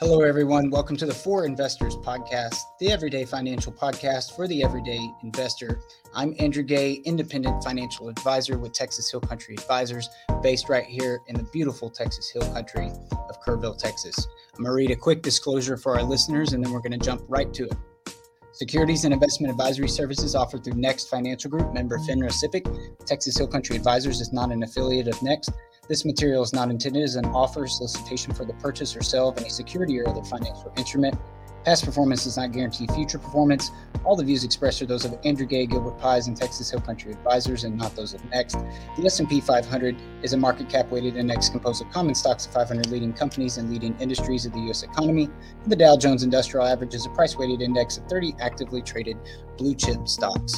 [0.00, 0.70] Hello, everyone.
[0.70, 5.80] Welcome to the For Investors Podcast, the everyday financial podcast for the everyday investor.
[6.14, 10.08] I'm Andrew Gay, independent financial advisor with Texas Hill Country Advisors,
[10.40, 12.92] based right here in the beautiful Texas Hill Country
[13.28, 14.28] of Kerrville, Texas.
[14.56, 17.04] I'm going to read a quick disclosure for our listeners, and then we're going to
[17.04, 17.74] jump right to it.
[18.52, 23.04] Securities and investment advisory services offered through Next Financial Group, member FINRA SIPC.
[23.04, 25.50] Texas Hill Country Advisors is not an affiliate of Next.
[25.88, 29.38] This material is not intended as an offer, solicitation for the purchase or sale of
[29.38, 31.18] any security or other financial instrument.
[31.64, 33.70] Past performance does not guarantee future performance.
[34.04, 37.12] All the views expressed are those of Andrew Gay, Gilbert Pies, and Texas Hill Country
[37.12, 38.58] Advisors, and not those of Next.
[38.96, 42.86] The S&P 500 is a market cap weighted index composed of common stocks of 500
[42.88, 44.82] leading companies and leading industries of the U.S.
[44.82, 45.30] economy.
[45.66, 49.16] The Dow Jones Industrial Average is a price weighted index of 30 actively traded
[49.56, 50.54] blue chip stocks.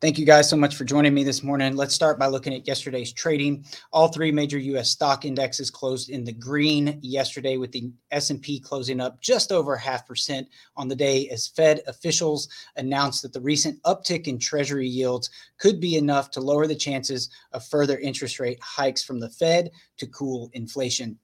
[0.00, 1.76] Thank you guys so much for joining me this morning.
[1.76, 3.66] Let's start by looking at yesterday's trading.
[3.92, 8.98] All three major US stock indexes closed in the green yesterday with the S&P closing
[8.98, 13.78] up just over half percent on the day as Fed officials announced that the recent
[13.82, 18.58] uptick in treasury yields could be enough to lower the chances of further interest rate
[18.62, 21.18] hikes from the Fed to cool inflation.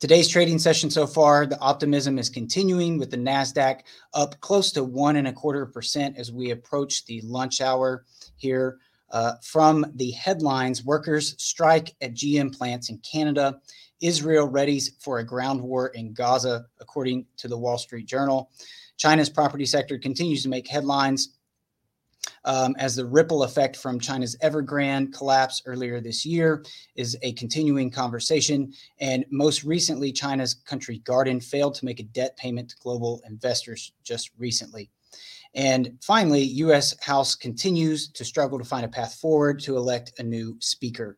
[0.00, 3.80] Today's trading session so far, the optimism is continuing with the NASDAQ
[4.12, 8.04] up close to one and a quarter percent as we approach the lunch hour
[8.36, 8.78] here.
[9.10, 13.60] Uh, from the headlines, workers strike at GM plants in Canada.
[14.00, 18.50] Israel readies for a ground war in Gaza, according to the Wall Street Journal.
[18.96, 21.33] China's property sector continues to make headlines
[22.44, 26.64] um, as the ripple effect from China's Evergrande collapse earlier this year
[26.96, 28.72] is a continuing conversation.
[29.00, 33.92] And most recently, China's Country Garden failed to make a debt payment to global investors
[34.02, 34.90] just recently.
[35.54, 36.96] And finally, U.S.
[37.00, 41.16] House continues to struggle to find a path forward to elect a new speaker.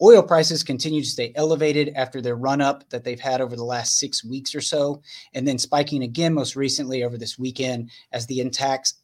[0.00, 3.64] Oil prices continue to stay elevated after their run up that they've had over the
[3.64, 5.02] last six weeks or so,
[5.34, 8.94] and then spiking again most recently over this weekend as the attacks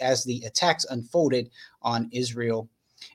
[0.00, 1.50] as the attacks unfolded
[1.82, 2.68] on Israel.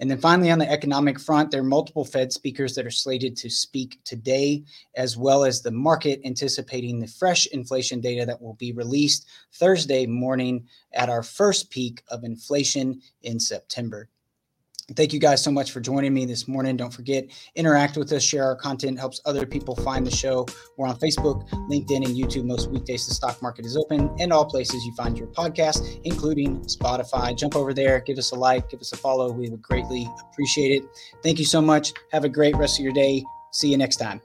[0.00, 3.36] And then finally, on the economic front, there are multiple Fed speakers that are slated
[3.38, 4.64] to speak today,
[4.96, 10.06] as well as the market anticipating the fresh inflation data that will be released Thursday
[10.06, 14.08] morning at our first peek of inflation in September.
[14.96, 16.76] Thank you guys so much for joining me this morning.
[16.76, 20.46] Don't forget, interact with us, share our content, helps other people find the show.
[20.76, 23.06] We're on Facebook, LinkedIn, and YouTube most weekdays.
[23.06, 27.36] The stock market is open and all places you find your podcast, including Spotify.
[27.36, 29.30] Jump over there, give us a like, give us a follow.
[29.30, 30.88] We would greatly appreciate it.
[31.22, 31.92] Thank you so much.
[32.12, 33.24] Have a great rest of your day.
[33.52, 34.22] See you next time.